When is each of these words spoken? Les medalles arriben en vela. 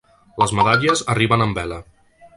Les 0.43 0.53
medalles 0.59 1.05
arriben 1.15 1.47
en 1.47 1.55
vela. 1.59 1.79